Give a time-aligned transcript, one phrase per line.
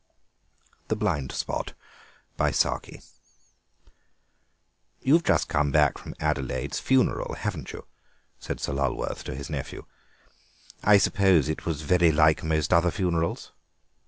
[0.87, 1.73] THE BLIND SPOT
[5.03, 7.85] "You've just come back from Adelaide's funeral, haven't you?"
[8.39, 9.85] said Sir Lulworth to his nephew;
[10.83, 13.51] "I suppose it was very like most other funerals?"